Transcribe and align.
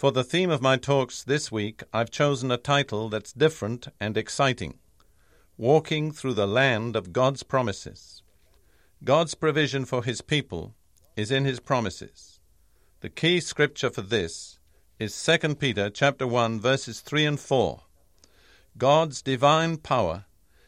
For 0.00 0.12
the 0.12 0.24
theme 0.24 0.48
of 0.48 0.62
my 0.62 0.78
talks 0.78 1.22
this 1.22 1.52
week, 1.52 1.82
I've 1.92 2.10
chosen 2.10 2.50
a 2.50 2.56
title 2.56 3.10
that's 3.10 3.34
different 3.34 3.88
and 4.00 4.16
exciting 4.16 4.78
Walking 5.58 6.10
Through 6.10 6.32
the 6.32 6.46
Land 6.46 6.96
of 6.96 7.12
God's 7.12 7.42
Promises. 7.42 8.22
God's 9.04 9.34
provision 9.34 9.84
for 9.84 10.02
His 10.02 10.22
people 10.22 10.74
is 11.18 11.30
in 11.30 11.44
His 11.44 11.60
promises. 11.60 12.40
The 13.00 13.10
key 13.10 13.40
scripture 13.40 13.90
for 13.90 14.00
this 14.00 14.58
is 14.98 15.22
2 15.22 15.56
Peter 15.56 15.90
chapter 15.90 16.26
1 16.26 16.58
verses 16.60 17.00
3 17.00 17.26
and 17.26 17.38
4. 17.38 17.82
God's 18.78 19.20
divine 19.20 19.76
power 19.76 20.24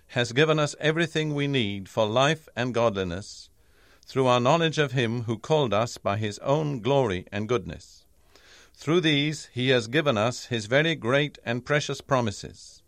has 0.08 0.32
given 0.32 0.58
us 0.58 0.76
everything 0.78 1.34
we 1.34 1.46
need 1.46 1.88
for 1.88 2.04
life 2.04 2.50
and 2.54 2.74
godliness 2.74 3.48
through 4.04 4.26
our 4.26 4.40
knowledge 4.40 4.76
of 4.76 4.92
Him 4.92 5.22
who 5.22 5.38
called 5.38 5.72
us 5.72 5.96
by 5.96 6.18
His 6.18 6.38
own 6.40 6.80
glory 6.80 7.26
and 7.32 7.48
goodness. 7.48 8.04
Through 8.74 9.02
these 9.02 9.48
he 9.52 9.68
has 9.68 9.86
given 9.86 10.18
us 10.18 10.46
his 10.46 10.66
very 10.66 10.94
great 10.94 11.38
and 11.44 11.64
precious 11.64 12.00
promises, 12.00 12.82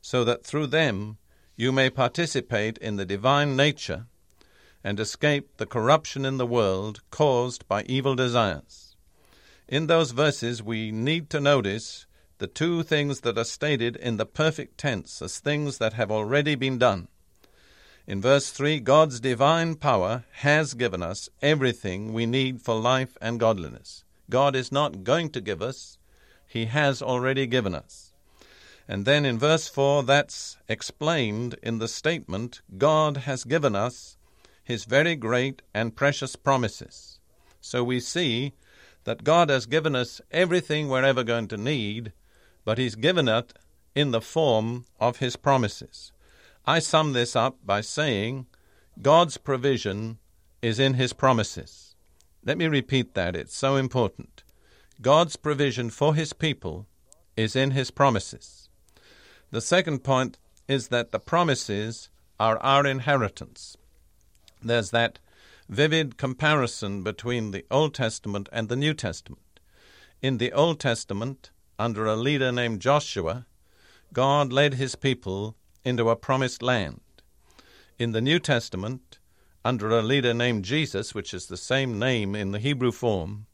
so 0.00 0.24
that 0.24 0.44
through 0.44 0.68
them 0.68 1.18
you 1.56 1.72
may 1.72 1.90
participate 1.90 2.78
in 2.78 2.96
the 2.96 3.04
divine 3.04 3.56
nature 3.56 4.06
and 4.82 4.98
escape 4.98 5.56
the 5.56 5.66
corruption 5.66 6.24
in 6.24 6.38
the 6.38 6.46
world 6.46 7.00
caused 7.10 7.66
by 7.68 7.82
evil 7.82 8.14
desires. 8.14 8.96
In 9.68 9.86
those 9.86 10.12
verses, 10.12 10.62
we 10.62 10.90
need 10.90 11.30
to 11.30 11.40
notice 11.40 12.06
the 12.38 12.46
two 12.46 12.82
things 12.82 13.20
that 13.20 13.36
are 13.36 13.44
stated 13.44 13.96
in 13.96 14.16
the 14.16 14.26
perfect 14.26 14.78
tense 14.78 15.20
as 15.20 15.38
things 15.38 15.78
that 15.78 15.92
have 15.92 16.10
already 16.10 16.54
been 16.54 16.78
done. 16.78 17.08
In 18.06 18.20
verse 18.20 18.50
3, 18.50 18.80
God's 18.80 19.20
divine 19.20 19.74
power 19.76 20.24
has 20.36 20.74
given 20.74 21.02
us 21.02 21.28
everything 21.42 22.12
we 22.12 22.26
need 22.26 22.62
for 22.62 22.74
life 22.80 23.16
and 23.20 23.38
godliness. 23.38 24.02
God 24.30 24.56
is 24.56 24.72
not 24.72 25.04
going 25.04 25.30
to 25.30 25.40
give 25.40 25.60
us, 25.60 25.98
He 26.46 26.66
has 26.66 27.02
already 27.02 27.46
given 27.46 27.74
us. 27.74 28.12
And 28.88 29.04
then 29.04 29.24
in 29.24 29.38
verse 29.38 29.68
4, 29.68 30.02
that's 30.02 30.56
explained 30.68 31.56
in 31.62 31.78
the 31.78 31.88
statement 31.88 32.62
God 32.76 33.18
has 33.18 33.44
given 33.44 33.76
us 33.76 34.16
His 34.64 34.84
very 34.84 35.14
great 35.14 35.62
and 35.74 35.94
precious 35.94 36.34
promises. 36.36 37.18
So 37.60 37.84
we 37.84 38.00
see 38.00 38.54
that 39.04 39.24
God 39.24 39.48
has 39.48 39.66
given 39.66 39.94
us 39.94 40.20
everything 40.30 40.88
we're 40.88 41.04
ever 41.04 41.22
going 41.22 41.48
to 41.48 41.56
need, 41.56 42.12
but 42.64 42.78
He's 42.78 42.94
given 42.94 43.28
it 43.28 43.52
in 43.94 44.10
the 44.10 44.20
form 44.20 44.86
of 44.98 45.18
His 45.18 45.36
promises. 45.36 46.12
I 46.66 46.78
sum 46.78 47.12
this 47.12 47.36
up 47.36 47.58
by 47.64 47.80
saying 47.80 48.46
God's 49.00 49.36
provision 49.36 50.18
is 50.62 50.78
in 50.78 50.94
His 50.94 51.12
promises. 51.12 51.89
Let 52.44 52.56
me 52.56 52.66
repeat 52.66 53.14
that, 53.14 53.36
it's 53.36 53.56
so 53.56 53.76
important. 53.76 54.42
God's 55.02 55.36
provision 55.36 55.90
for 55.90 56.14
His 56.14 56.32
people 56.32 56.86
is 57.36 57.54
in 57.54 57.72
His 57.72 57.90
promises. 57.90 58.68
The 59.50 59.60
second 59.60 60.04
point 60.04 60.38
is 60.68 60.88
that 60.88 61.12
the 61.12 61.18
promises 61.18 62.08
are 62.38 62.58
our 62.58 62.86
inheritance. 62.86 63.76
There's 64.62 64.90
that 64.90 65.18
vivid 65.68 66.16
comparison 66.16 67.02
between 67.02 67.50
the 67.50 67.64
Old 67.70 67.94
Testament 67.94 68.48
and 68.52 68.68
the 68.68 68.76
New 68.76 68.94
Testament. 68.94 69.60
In 70.22 70.38
the 70.38 70.52
Old 70.52 70.80
Testament, 70.80 71.50
under 71.78 72.06
a 72.06 72.16
leader 72.16 72.50
named 72.50 72.80
Joshua, 72.80 73.46
God 74.12 74.52
led 74.52 74.74
his 74.74 74.96
people 74.96 75.56
into 75.84 76.10
a 76.10 76.16
promised 76.16 76.62
land. 76.62 77.00
In 77.98 78.12
the 78.12 78.20
New 78.20 78.38
Testament, 78.38 79.19
under 79.64 79.90
a 79.90 80.02
leader 80.02 80.32
named 80.32 80.64
Jesus, 80.64 81.14
which 81.14 81.34
is 81.34 81.46
the 81.46 81.56
same 81.56 81.98
name 81.98 82.34
in 82.34 82.52
the 82.52 82.58
Hebrew 82.58 82.92
form, 82.92 83.46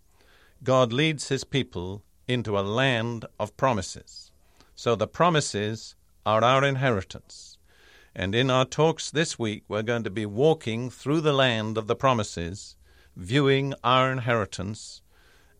God 0.62 0.92
leads 0.92 1.28
his 1.28 1.44
people 1.44 2.02
into 2.28 2.58
a 2.58 2.60
land 2.60 3.24
of 3.38 3.56
promises. 3.56 4.30
So 4.74 4.94
the 4.94 5.08
promises 5.08 5.96
are 6.24 6.42
our 6.42 6.64
inheritance. 6.64 7.58
And 8.14 8.34
in 8.34 8.50
our 8.50 8.64
talks 8.64 9.10
this 9.10 9.38
week, 9.38 9.64
we're 9.68 9.82
going 9.82 10.04
to 10.04 10.10
be 10.10 10.26
walking 10.26 10.90
through 10.90 11.20
the 11.20 11.32
land 11.32 11.76
of 11.76 11.86
the 11.86 11.96
promises, 11.96 12.76
viewing 13.14 13.74
our 13.84 14.10
inheritance, 14.10 15.02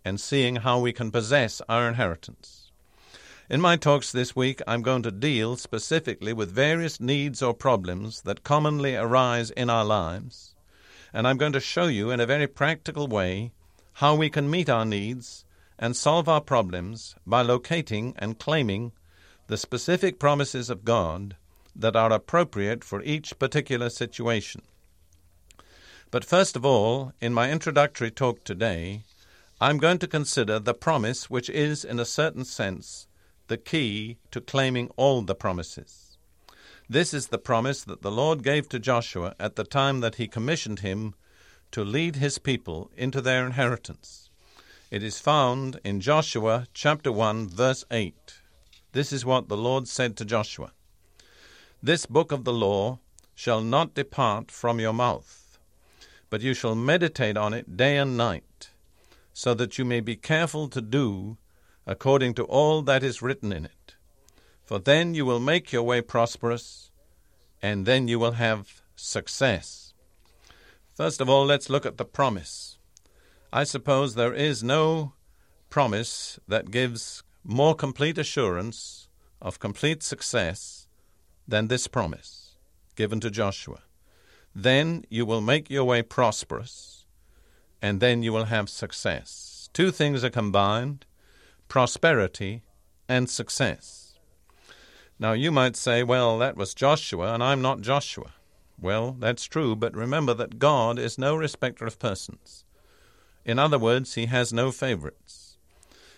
and 0.05 0.21
seeing 0.21 0.57
how 0.57 0.79
we 0.81 0.93
can 0.93 1.11
possess 1.11 1.61
our 1.69 1.89
inheritance. 1.89 2.66
In 3.49 3.61
my 3.61 3.77
talks 3.77 4.11
this 4.11 4.35
week, 4.35 4.61
I'm 4.67 4.83
going 4.83 5.05
to 5.05 5.13
deal 5.13 5.57
specifically 5.57 6.33
with 6.33 6.51
various 6.51 6.99
needs 6.99 7.41
or 7.41 7.55
problems 7.55 8.23
that 8.23 8.43
commonly 8.43 8.97
arise 8.97 9.51
in 9.51 9.71
our 9.71 9.85
lives, 9.85 10.57
and 11.13 11.29
I'm 11.29 11.37
going 11.37 11.53
to 11.53 11.61
show 11.61 11.87
you 11.87 12.11
in 12.11 12.19
a 12.19 12.27
very 12.27 12.49
practical 12.49 13.07
way 13.07 13.53
how 13.95 14.17
we 14.17 14.31
can 14.31 14.51
meet 14.51 14.69
our 14.69 14.85
needs 14.85 15.45
and 15.79 15.97
solve 15.97 16.29
our 16.29 16.41
problems 16.41 17.15
by 17.25 17.43
locating 17.43 18.15
and 18.19 18.41
claiming 18.41 18.91
the 19.47 19.57
specific 19.57 20.19
promises 20.19 20.69
of 20.69 20.85
God 20.85 21.37
that 21.77 21.95
are 21.95 22.13
appropriate 22.13 22.83
for 22.83 23.01
each 23.05 23.39
particular 23.39 23.91
situation. 23.91 24.63
But 26.11 26.25
first 26.25 26.57
of 26.57 26.67
all, 26.67 27.13
in 27.21 27.33
my 27.33 27.53
introductory 27.53 28.11
talk 28.11 28.43
today, 28.43 29.05
I'm 29.61 29.79
going 29.79 29.99
to 30.01 30.09
consider 30.09 30.59
the 30.59 30.75
promise 30.75 31.31
which 31.31 31.49
is, 31.49 31.85
in 31.85 32.01
a 32.01 32.05
certain 32.05 32.45
sense, 32.45 33.07
the 33.49 33.57
key 33.57 34.19
to 34.31 34.41
claiming 34.41 34.91
all 34.97 35.23
the 35.23 35.35
promises. 35.35 36.19
This 36.89 37.13
is 37.13 37.29
the 37.29 37.39
promise 37.39 37.83
that 37.85 38.03
the 38.03 38.13
Lord 38.13 38.43
gave 38.43 38.69
to 38.69 38.79
Joshua 38.79 39.35
at 39.41 39.57
the 39.57 39.65
time 39.65 40.01
that 40.01 40.17
he 40.17 40.29
commissioned 40.29 40.81
him 40.81 41.15
to 41.73 41.85
lead 41.85 42.17
his 42.17 42.39
people 42.39 42.91
into 42.97 43.21
their 43.21 43.45
inheritance. 43.45 44.31
It 44.91 45.03
is 45.03 45.19
found 45.19 45.81
in 45.85 46.01
Joshua 46.01 46.69
chapter 46.73 47.11
1 47.11 47.49
verse 47.49 47.85
8. 47.91 48.15
This 48.93 49.13
is 49.13 49.25
what 49.25 49.49
the 49.49 49.57
Lord 49.57 49.89
said 49.89 50.17
to 50.17 50.25
Joshua. 50.25 50.73
This 51.83 52.07
book 52.07 52.31
of 52.33 52.45
the 52.45 52.53
law 52.53 53.01
shall 53.35 53.61
not 53.61 53.95
depart 53.95 54.51
from 54.51 54.81
your 54.81 54.93
mouth, 54.93 55.59
but 56.31 56.41
you 56.41 56.55
shall 56.55 56.75
meditate 56.75 57.37
on 57.37 57.53
it 57.53 57.77
day 57.77 57.97
and 57.97 58.17
night, 58.17 58.71
so 59.33 59.55
that 59.55 59.77
you 59.77 59.85
may 59.85 60.01
be 60.01 60.17
careful 60.17 60.69
to 60.69 60.81
do 60.81 61.37
according 61.87 62.35
to 62.35 62.45
all 62.45 62.83
that 62.83 63.03
is 63.03 63.23
written 63.23 63.53
in 63.53 63.65
it. 63.65 63.95
For 64.65 64.79
then 64.79 65.15
you 65.15 65.25
will 65.25 65.41
make 65.41 65.73
your 65.73 65.85
way 65.85 66.01
prosperous, 66.01 66.91
and 67.63 67.87
then 67.87 68.09
you 68.09 68.19
will 68.19 68.33
have 68.33 68.83
success. 68.97 69.95
First 70.95 71.21
of 71.21 71.29
all, 71.29 71.47
let's 71.47 71.71
look 71.71 71.87
at 71.87 71.99
the 71.99 72.05
promise. 72.05 72.79
I 73.53 73.65
suppose 73.65 74.15
there 74.15 74.35
is 74.35 74.65
no 74.65 75.13
promise 75.71 76.41
that 76.49 76.71
gives 76.71 77.23
more 77.45 77.75
complete 77.75 78.19
assurance 78.19 79.09
of 79.41 79.61
complete 79.61 80.03
success 80.03 80.89
than 81.47 81.69
this 81.69 81.87
promise 81.87 82.57
given 82.97 83.21
to 83.21 83.31
Joshua. 83.31 83.81
Then 84.55 85.05
you 85.11 85.27
will 85.27 85.43
make 85.43 85.71
your 85.71 85.85
way 85.85 86.03
prosperous, 86.03 87.05
and 87.81 88.01
then 88.01 88.23
you 88.23 88.33
will 88.33 88.47
have 88.47 88.69
success. 88.71 89.69
Two 89.73 89.91
things 89.91 90.25
are 90.25 90.31
combined 90.31 91.05
prosperity, 91.69 92.63
and 93.09 93.29
success. 93.31 94.19
Now, 95.19 95.33
you 95.33 95.51
might 95.51 95.77
say, 95.77 96.03
well, 96.03 96.39
that 96.39 96.57
was 96.57 96.75
Joshua, 96.75 97.33
and 97.33 97.43
I'm 97.43 97.63
not 97.63 97.81
Joshua. 97.81 98.33
Well, 98.81 99.17
that's 99.19 99.45
true, 99.45 99.75
but 99.75 99.97
remember 99.97 100.35
that 100.35 100.59
God 100.59 100.99
is 100.99 101.17
no 101.17 101.35
respecter 101.35 101.87
of 101.87 101.99
persons. 101.99 102.65
In 103.45 103.59
other 103.59 103.79
words, 103.79 104.15
He 104.15 104.27
has 104.27 104.53
no 104.53 104.71
favorites. 104.71 105.57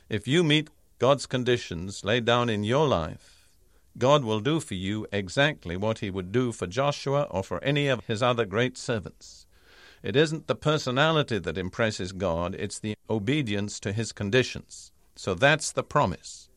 If 0.09 0.27
you 0.27 0.43
meet 0.43 0.71
God's 0.99 1.27
conditions 1.27 2.05
laid 2.05 2.25
down 2.25 2.49
in 2.49 2.65
your 2.65 2.89
life, 2.89 3.49
God 3.97 4.25
will 4.25 4.41
do 4.41 4.59
for 4.59 4.75
you 4.75 5.07
exactly 5.13 5.77
what 5.77 5.99
He 5.99 6.11
would 6.11 6.33
do 6.33 6.51
for 6.51 6.67
Joshua 6.67 7.23
or 7.31 7.45
for 7.45 7.63
any 7.63 7.87
of 7.87 8.05
His 8.07 8.23
other 8.23 8.45
great 8.45 8.77
servants. 8.77 9.47
It 10.03 10.17
isn't 10.17 10.47
the 10.47 10.55
personality 10.55 11.39
that 11.39 11.59
impresses 11.59 12.13
God, 12.13 12.55
it's 12.55 12.79
the 12.79 12.95
obedience 13.09 13.79
to 13.81 13.93
His 13.93 14.13
conditions. 14.13 14.91
So 15.19 15.35
that's 15.35 15.73
the 15.73 15.83
promise. 15.83 16.49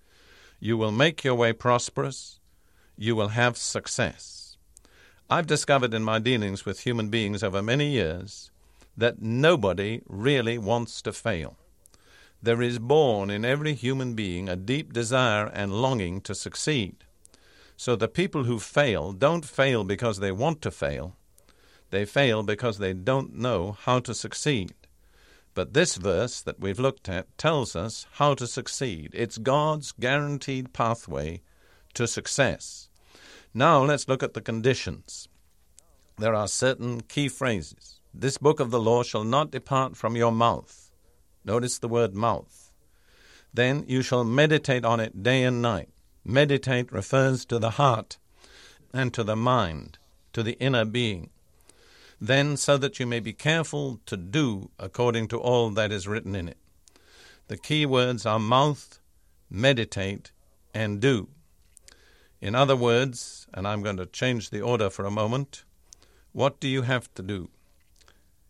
You 0.60 0.78
will 0.78 0.92
make 0.92 1.24
your 1.24 1.34
way 1.34 1.52
prosperous. 1.52 2.40
You 2.96 3.16
will 3.16 3.30
have 3.30 3.58
success. 3.58 4.56
I've 5.31 5.48
discovered 5.48 5.96
in 5.96 6.04
my 6.04 6.19
dealings 6.19 6.63
with 6.63 6.81
human 6.81 7.10
beings 7.10 7.42
over 7.42 7.63
many 7.63 7.90
years 7.90 8.52
that 8.96 9.19
nobody 9.19 10.02
really 10.08 10.60
wants 10.60 11.02
to 11.02 11.12
fail. 11.12 11.58
There 12.40 12.62
is 12.62 12.78
born 12.78 13.31
in 13.31 13.44
every 13.44 13.74
human 13.74 14.13
being 14.13 14.48
a 14.48 14.56
deep 14.56 14.94
desire 14.94 15.48
and 15.48 15.81
longing 15.81 16.22
to 16.22 16.36
succeed. 16.36 16.98
So 17.75 17.96
the 17.96 18.07
people 18.07 18.44
who 18.44 18.60
fail 18.60 19.12
don't 19.12 19.44
fail 19.44 19.84
because 19.84 20.19
they 20.19 20.31
want 20.31 20.62
to 20.62 20.69
fail. 20.69 21.16
They 21.90 22.06
fail 22.06 22.44
because 22.44 22.78
they 22.78 22.94
don't 22.94 23.34
know 23.34 23.72
how 23.72 24.02
to 24.02 24.14
succeed. 24.14 24.75
But 25.53 25.74
this 25.74 25.95
verse 25.95 26.42
that 26.42 26.59
we've 26.59 26.80
looked 26.80 27.09
at 27.09 27.38
tells 27.38 27.75
us 27.75 28.07
how 28.13 28.33
to 28.36 28.48
succeed. 28.48 29.12
It's 29.13 29.38
God's 29.38 29.92
guaranteed 29.92 30.74
pathway 30.74 31.42
to 31.94 32.07
success. 32.07 32.89
Now 33.53 33.83
let's 33.83 34.07
look 34.07 34.24
at 34.24 34.33
the 34.33 34.42
conditions. 34.42 35.27
There 36.18 36.33
are 36.33 36.48
certain 36.48 37.01
key 37.01 37.27
phrases. 37.27 38.00
This 38.13 38.38
book 38.38 38.59
of 38.59 38.71
the 38.71 38.80
law 38.80 39.03
shall 39.03 39.24
not 39.24 39.51
depart 39.51 39.98
from 39.98 40.15
your 40.15 40.31
mouth. 40.31 40.92
Notice 41.44 41.80
the 41.80 41.88
word 41.89 42.13
mouth. 42.13 42.71
Then 43.54 43.83
you 43.88 44.01
shall 44.01 44.24
meditate 44.24 44.86
on 44.86 45.00
it 45.00 45.24
day 45.24 45.44
and 45.44 45.62
night. 45.62 45.89
Meditate 46.24 46.92
refers 46.92 47.45
to 47.45 47.59
the 47.59 47.71
heart 47.71 48.18
and 48.94 49.13
to 49.13 49.24
the 49.24 49.36
mind, 49.36 49.97
to 50.33 50.44
the 50.44 50.57
inner 50.59 50.86
being. 50.86 51.30
Then, 52.23 52.56
so 52.56 52.77
that 52.77 53.00
you 53.00 53.07
may 53.07 53.19
be 53.19 53.33
careful 53.33 54.00
to 54.06 54.15
do 54.15 54.69
according 54.77 55.27
to 55.29 55.39
all 55.39 55.71
that 55.71 55.91
is 55.91 56.07
written 56.07 56.35
in 56.35 56.47
it. 56.47 56.57
The 57.47 57.57
key 57.57 57.83
words 57.88 58.27
are 58.27 58.38
mouth, 58.38 59.00
meditate, 59.50 60.31
and 60.71 61.00
do. 61.00 61.29
In 62.39 62.53
other 62.53 62.75
words, 62.75 63.47
and 63.56 63.68
I'm 63.68 63.81
going 63.81 63.97
to 63.97 64.06
change 64.06 64.51
the 64.51 64.62
order 64.62 64.91
for 64.91 65.03
a 65.03 65.12
moment, 65.12 65.63
what 66.31 66.59
do 66.59 66.68
you 66.68 66.83
have 66.83 67.12
to 67.15 67.23
do? 67.23 67.50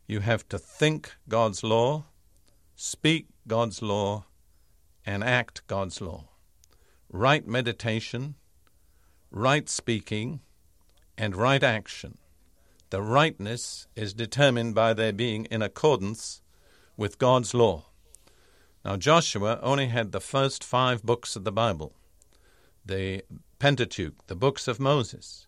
You 0.06 0.20
have 0.20 0.48
to 0.50 0.60
think 0.60 1.16
God's 1.30 1.64
law, 1.64 2.04
speak 2.76 3.28
God's 3.48 3.82
law, 3.82 4.26
and 5.06 5.24
act 5.24 5.66
God's 5.68 6.02
law. 6.02 6.26
Right 7.10 7.48
meditation, 7.48 8.36
right 9.32 9.70
speaking, 9.70 10.42
and 11.18 11.38
right 11.38 11.64
action. 11.64 12.18
The 12.92 13.02
rightness 13.02 13.88
is 13.96 14.14
determined 14.14 14.76
by 14.76 14.94
their 14.94 15.14
being 15.14 15.46
in 15.46 15.62
accordance 15.62 16.42
with 16.98 17.20
God's 17.20 17.54
law. 17.54 17.86
Now, 18.84 18.98
Joshua 18.98 19.62
only 19.64 19.88
had 19.88 20.12
the 20.12 20.20
first 20.20 20.62
five 20.62 21.02
books 21.02 21.38
of 21.38 21.46
the 21.46 21.54
Bible 21.54 21.94
the 22.86 23.24
Pentateuch, 23.60 24.28
the 24.28 24.36
books 24.36 24.68
of 24.68 24.78
Moses. 24.78 25.48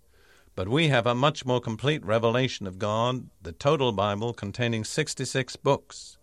But 0.55 0.69
we 0.69 0.87
have 0.87 1.05
a 1.05 1.13
much 1.13 1.45
more 1.45 1.59
complete 1.59 2.05
revelation 2.05 2.65
of 2.65 2.79
God, 2.79 3.27
the 3.41 3.51
total 3.51 3.91
Bible 3.91 4.33
containing 4.33 4.85
66 4.85 5.57
books. 5.57 6.17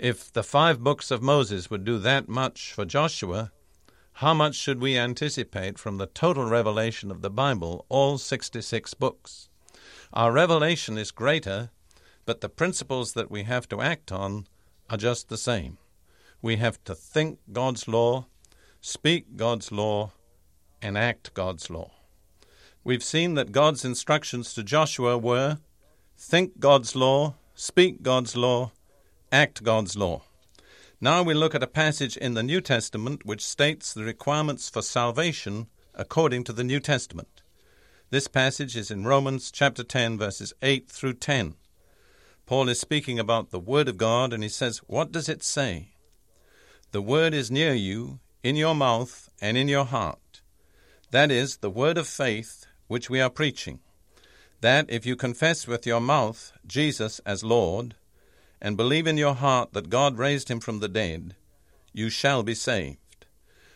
If 0.00 0.32
the 0.32 0.42
five 0.42 0.82
books 0.82 1.12
of 1.12 1.22
Moses 1.22 1.70
would 1.70 1.84
do 1.84 1.98
that 1.98 2.28
much 2.28 2.72
for 2.72 2.84
Joshua, 2.84 3.52
how 4.14 4.34
much 4.34 4.56
should 4.56 4.80
we 4.80 4.98
anticipate 4.98 5.78
from 5.78 5.98
the 5.98 6.06
total 6.08 6.46
revelation 6.46 7.12
of 7.12 7.22
the 7.22 7.30
Bible, 7.30 7.86
all 7.88 8.18
66 8.18 8.94
books? 8.94 9.48
Our 10.14 10.30
revelation 10.30 10.96
is 10.96 11.10
greater, 11.10 11.70
but 12.24 12.40
the 12.40 12.48
principles 12.48 13.14
that 13.14 13.32
we 13.32 13.42
have 13.42 13.68
to 13.70 13.80
act 13.80 14.12
on 14.12 14.46
are 14.88 14.96
just 14.96 15.28
the 15.28 15.36
same. 15.36 15.78
We 16.40 16.54
have 16.56 16.82
to 16.84 16.94
think 16.94 17.40
God's 17.52 17.88
law, 17.88 18.26
speak 18.80 19.36
God's 19.36 19.72
law, 19.72 20.12
and 20.80 20.96
act 20.96 21.34
God's 21.34 21.68
law. 21.68 21.90
We've 22.84 23.02
seen 23.02 23.34
that 23.34 23.50
God's 23.50 23.84
instructions 23.84 24.54
to 24.54 24.62
Joshua 24.62 25.18
were 25.18 25.58
think 26.16 26.60
God's 26.60 26.94
law, 26.94 27.34
speak 27.56 28.02
God's 28.02 28.36
law, 28.36 28.70
act 29.32 29.64
God's 29.64 29.96
law. 29.96 30.22
Now 31.00 31.24
we 31.24 31.34
look 31.34 31.56
at 31.56 31.62
a 31.64 31.66
passage 31.66 32.16
in 32.16 32.34
the 32.34 32.42
New 32.44 32.60
Testament 32.60 33.26
which 33.26 33.44
states 33.44 33.92
the 33.92 34.04
requirements 34.04 34.70
for 34.70 34.80
salvation 34.80 35.66
according 35.92 36.44
to 36.44 36.52
the 36.52 36.62
New 36.62 36.78
Testament. 36.78 37.42
This 38.10 38.28
passage 38.28 38.76
is 38.76 38.90
in 38.90 39.04
Romans 39.04 39.50
chapter 39.50 39.82
10, 39.82 40.18
verses 40.18 40.52
8 40.62 40.88
through 40.88 41.14
10. 41.14 41.54
Paul 42.46 42.68
is 42.68 42.80
speaking 42.80 43.18
about 43.18 43.50
the 43.50 43.58
Word 43.58 43.88
of 43.88 43.96
God, 43.96 44.32
and 44.32 44.42
he 44.42 44.48
says, 44.48 44.78
What 44.86 45.12
does 45.12 45.28
it 45.28 45.42
say? 45.42 45.88
The 46.92 47.02
Word 47.02 47.34
is 47.34 47.50
near 47.50 47.74
you, 47.74 48.20
in 48.42 48.56
your 48.56 48.74
mouth 48.74 49.28
and 49.40 49.56
in 49.56 49.68
your 49.68 49.86
heart 49.86 50.18
that 51.14 51.30
is, 51.30 51.58
the 51.58 51.70
word 51.70 51.96
of 51.96 52.08
faith 52.08 52.66
which 52.88 53.08
we 53.08 53.20
are 53.20 53.30
preaching. 53.30 53.78
That 54.62 54.86
if 54.88 55.06
you 55.06 55.14
confess 55.14 55.64
with 55.64 55.86
your 55.86 56.00
mouth 56.00 56.50
Jesus 56.66 57.20
as 57.20 57.44
Lord, 57.44 57.94
and 58.60 58.76
believe 58.76 59.06
in 59.06 59.16
your 59.16 59.36
heart 59.36 59.74
that 59.74 59.90
God 59.90 60.18
raised 60.18 60.50
him 60.50 60.58
from 60.58 60.80
the 60.80 60.88
dead, 60.88 61.36
you 61.92 62.10
shall 62.10 62.42
be 62.42 62.56
saved. 62.56 63.26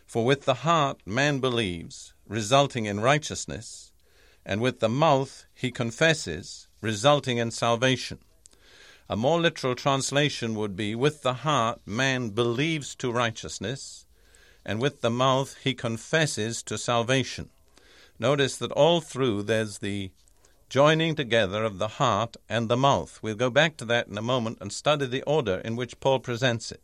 For 0.05 0.25
with 0.25 0.47
the 0.47 0.67
heart 0.67 0.99
man 1.07 1.39
believes, 1.39 2.13
resulting 2.27 2.87
in 2.87 2.99
righteousness, 2.99 3.88
and 4.49 4.63
with 4.63 4.81
the 4.81 4.89
mouth 4.89 5.45
he 5.55 5.71
confesses, 5.71 6.69
resulting 6.81 7.37
in 7.37 7.51
salvation. 7.51 8.19
A 9.07 9.15
more 9.15 9.39
literal 9.39 9.75
translation 9.75 10.55
would 10.55 10.75
be 10.75 10.95
With 10.95 11.21
the 11.21 11.35
heart 11.35 11.81
man 11.85 12.31
believes 12.31 12.95
to 12.97 13.13
righteousness, 13.13 14.07
and 14.65 14.81
with 14.81 15.03
the 15.03 15.11
mouth 15.11 15.55
he 15.63 15.75
confesses 15.75 16.63
to 16.63 16.79
salvation. 16.79 17.51
Notice 18.19 18.57
that 18.57 18.73
all 18.73 19.03
through 19.03 19.43
there's 19.43 19.79
the 19.79 20.13
joining 20.71 21.15
together 21.15 21.63
of 21.63 21.79
the 21.79 21.89
heart 21.89 22.39
and 22.49 22.71
the 22.71 22.77
mouth. 22.77 23.19
We'll 23.23 23.35
go 23.35 23.51
back 23.51 23.77
to 23.77 23.85
that 23.85 24.09
in 24.09 24.17
a 24.17 24.23
moment 24.23 24.59
and 24.63 24.73
study 24.73 25.05
the 25.05 25.23
order 25.25 25.57
in 25.59 25.77
which 25.77 26.01
Paul 26.01 26.21
presents 26.21 26.73
it. 26.73 26.83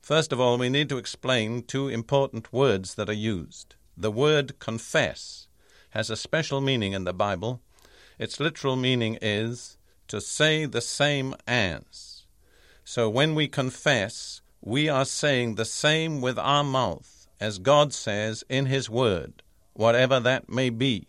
First 0.00 0.32
of 0.32 0.40
all, 0.40 0.56
we 0.56 0.70
need 0.70 0.88
to 0.88 0.98
explain 0.98 1.62
two 1.62 1.88
important 1.88 2.54
words 2.54 2.94
that 2.94 3.10
are 3.10 3.24
used. 3.36 3.74
The 3.98 4.10
word 4.10 4.58
confess 4.58 5.46
has 5.90 6.10
a 6.10 6.16
special 6.16 6.60
meaning 6.60 6.92
in 6.92 7.04
the 7.04 7.12
Bible. 7.12 7.60
Its 8.18 8.40
literal 8.40 8.76
meaning 8.76 9.18
is 9.20 9.76
to 10.08 10.20
say 10.20 10.66
the 10.66 10.80
same 10.80 11.34
as. 11.46 12.24
So 12.84 13.08
when 13.08 13.34
we 13.34 13.48
confess, 13.48 14.40
we 14.60 14.88
are 14.88 15.04
saying 15.04 15.54
the 15.54 15.64
same 15.64 16.20
with 16.20 16.38
our 16.38 16.64
mouth 16.64 17.16
as 17.40 17.58
God 17.58 17.92
says 17.92 18.44
in 18.48 18.66
His 18.66 18.88
Word, 18.88 19.42
whatever 19.74 20.20
that 20.20 20.48
may 20.48 20.70
be, 20.70 21.08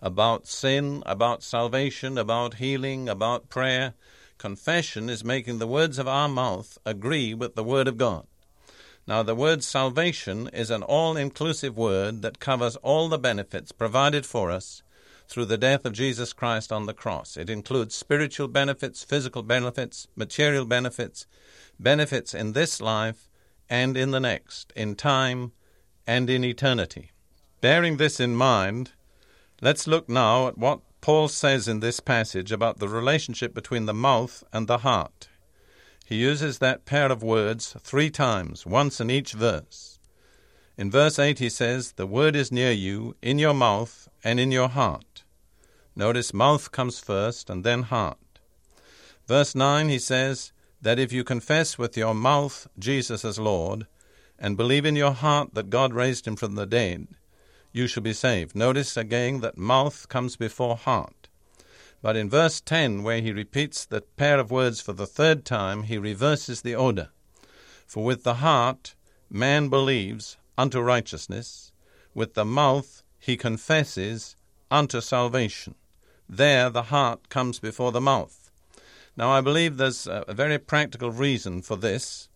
about 0.00 0.46
sin, 0.46 1.02
about 1.06 1.42
salvation, 1.42 2.18
about 2.18 2.54
healing, 2.54 3.08
about 3.08 3.48
prayer. 3.48 3.94
Confession 4.38 5.08
is 5.08 5.24
making 5.24 5.58
the 5.58 5.68
words 5.68 5.98
of 5.98 6.08
our 6.08 6.28
mouth 6.28 6.78
agree 6.84 7.32
with 7.32 7.54
the 7.54 7.62
Word 7.62 7.86
of 7.86 7.96
God. 7.96 8.26
Now, 9.06 9.22
the 9.24 9.34
word 9.34 9.64
salvation 9.64 10.48
is 10.52 10.70
an 10.70 10.82
all 10.82 11.16
inclusive 11.16 11.76
word 11.76 12.22
that 12.22 12.38
covers 12.38 12.76
all 12.76 13.08
the 13.08 13.18
benefits 13.18 13.72
provided 13.72 14.24
for 14.24 14.50
us 14.50 14.82
through 15.28 15.46
the 15.46 15.58
death 15.58 15.84
of 15.84 15.92
Jesus 15.92 16.32
Christ 16.32 16.70
on 16.70 16.86
the 16.86 16.94
cross. 16.94 17.36
It 17.36 17.50
includes 17.50 17.94
spiritual 17.94 18.48
benefits, 18.48 19.02
physical 19.02 19.42
benefits, 19.42 20.06
material 20.14 20.66
benefits, 20.66 21.26
benefits 21.80 22.32
in 22.32 22.52
this 22.52 22.80
life 22.80 23.28
and 23.68 23.96
in 23.96 24.12
the 24.12 24.20
next, 24.20 24.72
in 24.76 24.94
time 24.94 25.52
and 26.06 26.30
in 26.30 26.44
eternity. 26.44 27.10
Bearing 27.60 27.96
this 27.96 28.20
in 28.20 28.36
mind, 28.36 28.92
let's 29.60 29.86
look 29.86 30.08
now 30.08 30.48
at 30.48 30.58
what 30.58 30.80
Paul 31.00 31.26
says 31.26 31.66
in 31.66 31.80
this 31.80 31.98
passage 31.98 32.52
about 32.52 32.78
the 32.78 32.88
relationship 32.88 33.52
between 33.52 33.86
the 33.86 33.94
mouth 33.94 34.44
and 34.52 34.68
the 34.68 34.78
heart. 34.78 35.28
He 36.12 36.18
uses 36.18 36.58
that 36.58 36.84
pair 36.84 37.10
of 37.10 37.22
words 37.22 37.74
three 37.80 38.10
times, 38.10 38.66
once 38.66 39.00
in 39.00 39.10
each 39.10 39.32
verse. 39.32 39.98
In 40.76 40.90
verse 40.90 41.18
8 41.18 41.38
he 41.38 41.48
says, 41.48 41.92
The 41.92 42.06
word 42.06 42.36
is 42.36 42.52
near 42.52 42.70
you, 42.70 43.16
in 43.22 43.38
your 43.38 43.54
mouth 43.54 44.10
and 44.22 44.38
in 44.38 44.52
your 44.52 44.68
heart. 44.68 45.24
Notice 45.96 46.34
mouth 46.34 46.70
comes 46.70 47.00
first 47.00 47.48
and 47.48 47.64
then 47.64 47.84
heart. 47.84 48.18
Verse 49.26 49.54
9 49.54 49.88
he 49.88 49.98
says, 49.98 50.52
that 50.82 50.98
if 50.98 51.14
you 51.14 51.24
confess 51.24 51.78
with 51.78 51.96
your 51.96 52.14
mouth 52.14 52.68
Jesus 52.78 53.24
as 53.24 53.38
Lord, 53.38 53.86
and 54.38 54.54
believe 54.54 54.84
in 54.84 54.96
your 54.96 55.12
heart 55.12 55.54
that 55.54 55.70
God 55.70 55.94
raised 55.94 56.26
him 56.26 56.36
from 56.36 56.56
the 56.56 56.66
dead, 56.66 57.08
you 57.72 57.86
shall 57.86 58.02
be 58.02 58.12
saved. 58.12 58.54
Notice 58.54 58.98
again 58.98 59.40
that 59.40 59.56
mouth 59.56 60.10
comes 60.10 60.36
before 60.36 60.76
heart. 60.76 61.21
But 62.02 62.16
in 62.16 62.28
verse 62.28 62.60
10, 62.60 63.04
where 63.04 63.20
he 63.20 63.32
repeats 63.32 63.84
that 63.86 64.16
pair 64.16 64.40
of 64.40 64.50
words 64.50 64.80
for 64.80 64.92
the 64.92 65.06
third 65.06 65.44
time, 65.44 65.84
he 65.84 65.96
reverses 65.96 66.62
the 66.62 66.74
order. 66.74 67.10
For 67.86 68.04
with 68.04 68.24
the 68.24 68.34
heart 68.34 68.96
man 69.30 69.68
believes 69.68 70.36
unto 70.58 70.80
righteousness, 70.80 71.72
with 72.12 72.34
the 72.34 72.44
mouth 72.44 73.04
he 73.20 73.36
confesses 73.36 74.34
unto 74.68 75.00
salvation. 75.00 75.76
There 76.28 76.70
the 76.70 76.84
heart 76.84 77.28
comes 77.28 77.60
before 77.60 77.92
the 77.92 78.00
mouth. 78.00 78.50
Now, 79.16 79.30
I 79.30 79.40
believe 79.40 79.76
there's 79.76 80.06
a 80.06 80.24
very 80.28 80.58
practical 80.58 81.10
reason 81.10 81.62
for 81.62 81.76
this 81.76 82.28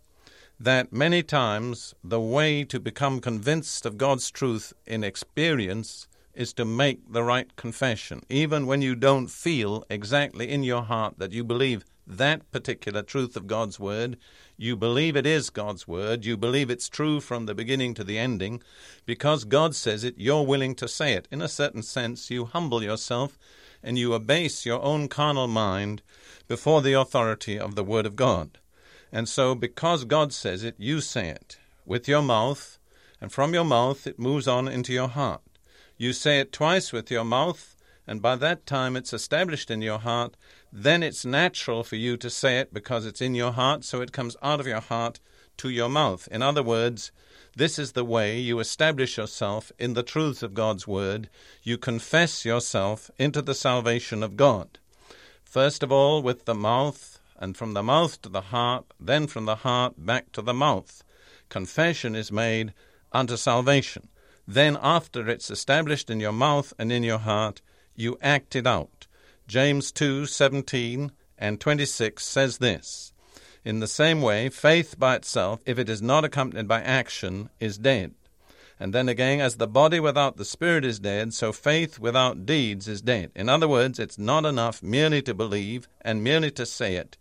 that 0.61 0.92
many 0.92 1.23
times 1.23 1.94
the 2.04 2.20
way 2.20 2.64
to 2.64 2.78
become 2.78 3.20
convinced 3.20 3.85
of 3.85 3.99
God's 3.99 4.30
truth 4.30 4.73
in 4.87 5.02
experience 5.02 6.06
is 6.37 6.52
to 6.52 6.64
make 6.64 7.12
the 7.12 7.23
right 7.23 7.55
confession, 7.57 8.23
even 8.28 8.66
when 8.66 8.83
you 8.83 8.95
don't 8.95 9.28
feel 9.28 9.85
exactly 9.90 10.49
in 10.50 10.62
your 10.62 10.83
heart 10.83 11.19
that 11.19 11.33
you 11.33 11.43
believe 11.43 11.85
that 12.07 12.50
particular 12.52 13.02
truth 13.02 13.37
of 13.37 13.47
God's 13.47 13.81
Word. 13.81 14.16
You 14.57 14.76
believe 14.76 15.16
it 15.16 15.26
is 15.26 15.50
God's 15.50 15.88
Word. 15.88 16.25
You 16.25 16.37
believe 16.37 16.71
it's 16.71 16.88
true 16.88 17.21
from 17.21 17.47
the 17.47 17.55
beginning 17.55 17.95
to 17.95 18.05
the 18.05 18.19
ending. 18.19 18.62
Because 19.05 19.45
God 19.45 19.75
says 19.75 20.05
it, 20.05 20.14
you're 20.16 20.47
willing 20.47 20.75
to 20.76 20.87
say 20.87 21.14
it. 21.14 21.26
In 21.31 21.43
a 21.43 21.49
certain 21.49 21.83
sense, 21.83 22.31
you 22.31 22.45
humble 22.45 22.83
yourself 22.83 23.38
and 23.83 23.99
you 23.99 24.14
abase 24.14 24.64
your 24.64 24.83
own 24.83 25.09
carnal 25.09 25.49
mind 25.49 26.02
before 26.49 26.81
the 26.81 26.93
authority 26.93 27.59
of 27.59 27.75
the 27.75 27.85
Word 27.85 28.07
of 28.07 28.16
God. 28.16 28.59
And 29.12 29.28
so, 29.28 29.55
because 29.55 30.05
God 30.05 30.33
says 30.33 30.62
it, 30.62 30.75
you 30.78 31.00
say 31.00 31.28
it 31.28 31.59
with 31.85 32.09
your 32.09 32.23
mouth, 32.23 32.78
and 33.21 33.33
from 33.33 33.55
your 33.55 33.64
mouth 33.64 34.07
it 34.07 34.19
moves 34.19 34.49
on 34.49 34.69
into 34.69 34.93
your 34.93 35.09
heart. 35.09 35.43
You 35.99 36.12
say 36.12 36.41
it 36.41 36.53
twice 36.53 36.93
with 36.93 37.11
your 37.11 37.25
mouth, 37.25 37.75
and 38.07 38.21
by 38.21 38.37
that 38.37 38.67
time 38.67 38.97
it's 38.97 39.12
established 39.12 39.71
in 39.71 39.81
your 39.81 39.99
heart, 39.99 40.37
then 40.71 41.03
it's 41.03 41.25
natural 41.25 41.83
for 41.83 41.97
you 41.97 42.17
to 42.19 42.29
say 42.29 42.59
it 42.59 42.75
because 42.75 43.07
it's 43.07 43.23
in 43.23 43.35
your 43.35 43.53
heart, 43.53 43.83
so 43.83 44.03
it 44.03 44.12
comes 44.12 44.37
out 44.43 44.61
of 44.61 44.67
your 44.67 44.81
heart 44.81 45.21
to 45.57 45.71
your 45.71 45.88
mouth. 45.88 46.29
In 46.31 46.43
other 46.43 46.62
words, 46.62 47.12
this 47.57 47.79
is 47.79 47.93
the 47.93 48.05
way 48.05 48.38
you 48.38 48.59
establish 48.59 49.17
yourself 49.17 49.73
in 49.79 49.95
the 49.95 50.03
truths 50.03 50.43
of 50.43 50.53
God's 50.53 50.87
Word. 50.87 51.31
You 51.62 51.79
confess 51.79 52.45
yourself 52.45 53.11
into 53.19 53.41
the 53.41 53.55
salvation 53.55 54.23
of 54.23 54.37
God. 54.37 54.79
First 55.43 55.83
of 55.83 55.91
all, 55.91 56.23
with 56.23 56.45
the 56.45 56.55
mouth, 56.55 57.19
and 57.38 57.57
from 57.57 57.73
the 57.73 57.83
mouth 57.83 58.21
to 58.23 58.29
the 58.29 58.43
heart, 58.53 58.85
then 59.00 59.26
from 59.26 59.47
the 59.47 59.57
heart 59.57 59.95
back 59.97 60.33
to 60.33 60.43
the 60.43 60.55
mouth. 60.55 61.03
Confession 61.49 62.15
is 62.15 62.31
made 62.31 62.75
unto 63.12 63.37
salvation. 63.37 64.09
Then, 64.49 64.79
after 64.81 65.29
it's 65.29 65.50
established 65.50 66.09
in 66.09 66.21
your 66.21 66.33
mouth 66.33 66.73
and 66.79 66.93
in 66.93 67.03
your 67.03 67.19
heart, 67.19 67.62
you 67.97 68.17
act 68.23 68.55
it 68.55 68.67
out. 68.67 69.07
James 69.49 69.91
2 69.93 70.26
17 70.26 71.11
and 71.38 71.61
26 71.61 72.25
says 72.25 72.59
this 72.59 73.12
In 73.65 73.81
the 73.81 73.87
same 73.87 74.23
way, 74.23 74.49
faith 74.49 74.99
by 74.99 75.17
itself, 75.17 75.61
if 75.67 75.79
it 75.79 75.88
is 75.88 76.00
not 76.00 76.25
accompanied 76.25 76.69
by 76.69 76.81
action, 76.81 77.50
is 77.59 77.79
dead. 77.79 78.15
And 78.79 78.93
then 78.93 79.09
again, 79.09 79.41
as 79.41 79.57
the 79.57 79.67
body 79.67 79.99
without 80.00 80.37
the 80.37 80.45
spirit 80.45 80.85
is 80.85 80.99
dead, 80.99 81.33
so 81.33 81.50
faith 81.50 81.99
without 81.99 82.45
deeds 82.45 82.87
is 82.87 83.00
dead. 83.00 83.33
In 83.35 83.49
other 83.49 83.67
words, 83.67 83.99
it's 83.99 84.19
not 84.19 84.45
enough 84.45 84.83
merely 84.83 85.23
to 85.23 85.35
believe 85.35 85.88
and 86.03 86.23
merely 86.23 86.50
to 86.53 86.67
say 86.67 86.97
it, 86.97 87.17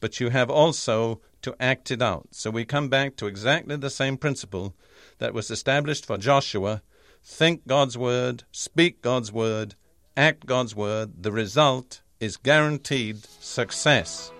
but 0.00 0.18
you 0.18 0.30
have 0.30 0.50
also 0.50 1.20
to 1.42 1.54
act 1.60 1.92
it 1.92 2.02
out. 2.02 2.28
So 2.32 2.50
we 2.50 2.64
come 2.64 2.88
back 2.88 3.14
to 3.16 3.26
exactly 3.26 3.76
the 3.76 3.88
same 3.88 4.16
principle 4.16 4.74
that 5.18 5.34
was 5.34 5.50
established 5.50 6.06
for 6.06 6.16
Joshua 6.18 6.82
think 7.26 7.66
God's 7.66 7.98
word, 7.98 8.44
speak 8.52 9.02
God's 9.02 9.32
word, 9.32 9.74
act 10.16 10.46
God's 10.46 10.74
word, 10.74 11.22
the 11.22 11.32
result 11.32 12.02
is 12.20 12.36
guaranteed 12.36 13.24
success. 13.40 14.30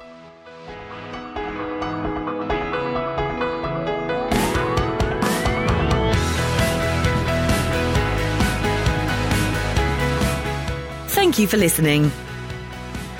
Thank 11.09 11.39
you 11.41 11.47
for 11.49 11.57
listening. 11.57 12.11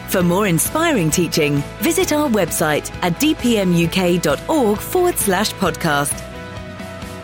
For 0.09 0.23
more 0.23 0.47
inspiring 0.47 1.11
teaching, 1.11 1.57
visit 1.81 2.13
our 2.13 2.29
website 2.29 2.91
at 3.03 3.15
dpmuk.org 3.15 4.79
forward 4.79 5.19
slash 5.19 5.53
podcast. 5.55 6.36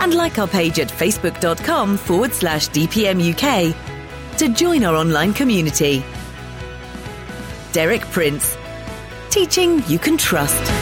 And 0.02 0.14
like 0.14 0.36
our 0.40 0.48
page 0.48 0.80
at 0.80 0.88
facebook.com 0.88 1.96
forward 1.96 2.32
slash 2.32 2.68
dpmuk 2.70 3.76
to 4.38 4.48
join 4.48 4.82
our 4.82 4.96
online 4.96 5.32
community. 5.32 6.04
Derek 7.70 8.02
Prince. 8.06 8.58
Teaching 9.30 9.80
you 9.86 10.00
can 10.00 10.18
trust. 10.18 10.81